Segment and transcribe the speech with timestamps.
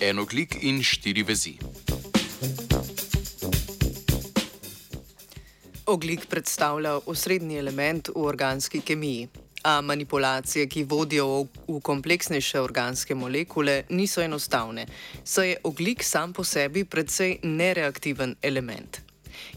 [0.00, 1.58] en oglik in štiri vezi.
[5.86, 9.28] Oglik predstavlja osrednji element v organski kemiji.
[9.62, 14.86] A manipulacije, ki vodijo v kompleksnejše organske molekule, niso enostavne,
[15.24, 19.07] saj je oglik sam po sebi precej nereaktiven element.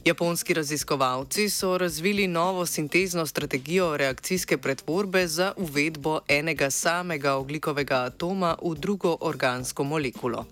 [0.06, 8.56] Japonski raziskovalci so razvili novo sintezno strategijo reakcijske pretvorbe za uvedbo enega samega oglikovega atoma
[8.64, 10.46] v drugo organsko molekulo.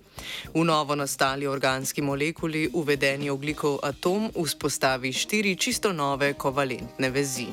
[0.54, 7.48] V novo nastali organski molekuli uvedeni oglikov atom vzpostavi štiri čisto nove kovalentne vezi.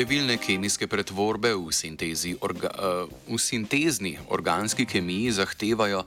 [0.00, 6.06] Številne kemijske pretvorbe v, orga, uh, v sintezni organski kemiji zahtevajo,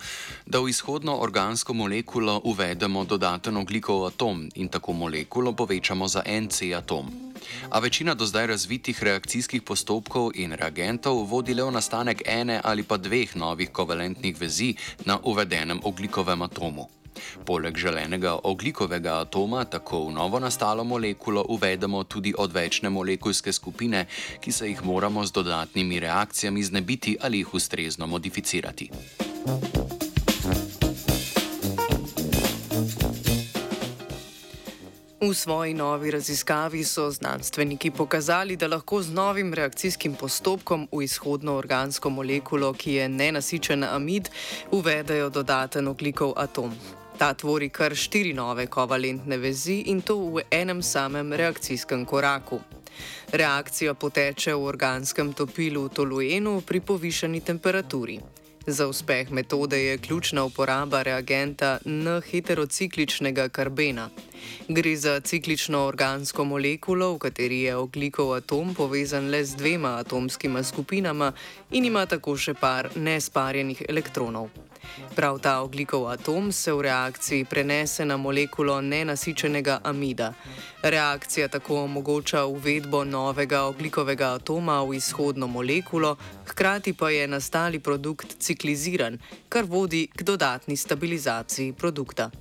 [0.50, 6.50] da v izhodno organsko molekulo uvedemo dodaten oglikov atom in tako molekulo povečamo za en
[6.50, 7.14] C atom.
[7.70, 12.82] A večina do zdaj razvitih reakcijskih postopkov in reagentov vodi le v nastanek ene ali
[12.82, 14.74] pa dveh novih kovalentnih vezi
[15.06, 16.90] na uvedenem oglikovem atomu.
[17.46, 24.06] Poleg želenega oglikovega atoma tako v novo nastalo molekulo uvedemo tudi odvečne molekulske skupine,
[24.40, 28.90] ki se jih moramo z dodatnimi reakcijami znebiti ali jih ustrezno modificirati.
[35.24, 41.56] V svoji novi raziskavi so znanstveniki pokazali, da lahko z novim reakcijskim postopkom v izhodno
[41.56, 44.28] organsko molekulo, ki je nenasičen amid,
[44.72, 46.76] uvedejo dodaten oglikov atom.
[47.18, 52.60] Ta tvori kar štiri nove kovalentne vezi in to v enem samem reakcijskem koraku.
[53.32, 58.20] Reakcija poteče v organskem topilu toluenu pri povišani temperaturi.
[58.68, 64.10] Za uspeh metode je ključna uporaba reagenta N-heterocikličnega karbena.
[64.68, 70.64] Gre za ciklično organsko molekulo, v kateri je oglikov atom povezan le z dvema atomskima
[70.64, 71.34] skupinama
[71.72, 74.48] in ima tako še par nesparjenih elektronov.
[75.16, 80.34] Prav ta oglikov atom se v reakciji prenese na molekulo nenasičenega amida.
[80.82, 88.36] Reakcija tako omogoča uvedbo novega oglikovega atoma v izhodno molekulo, hkrati pa je nastali produkt
[88.40, 89.18] cikliziran,
[89.50, 92.32] kar vodi k dodatni stabilizaciji produkta.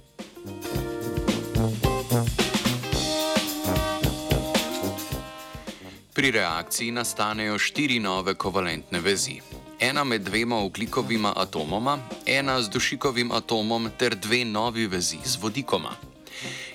[6.14, 9.40] Pri reakciji nastanejo štiri nove kovalentne vezi
[9.82, 15.96] ena med dvema oglikovima atomoma, ena z dušikovim atomom ter dve novi vezi z vodikoma.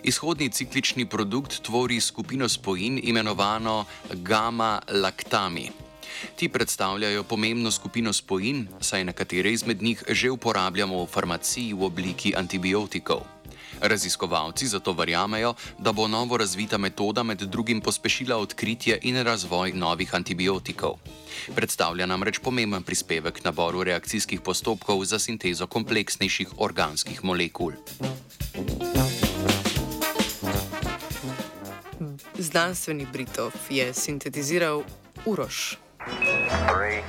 [0.04, 5.70] Izhodni ciklični produkt tvori skupino spojin imenovano gamma-laktami.
[6.36, 12.34] Ti predstavljajo pomembno skupino spojin, saj nekatere izmed njih že uporabljamo v farmaciji v obliki
[12.36, 13.37] antibiotikov.
[13.82, 20.16] Raziskovalci zato verjamejo, da bo novo razvita metoda med drugim pospešila odkritje in razvoj novih
[20.16, 20.98] antibiotikov.
[21.56, 27.74] Predstavlja namreč pomemben prispevek k naboru reakcijskih postopkov za sintezo kompleksnejših organskih molekul.
[32.38, 34.84] Znanstveni Britov je sintetiziral
[35.26, 35.78] Uroš.
[36.68, 37.04] Three.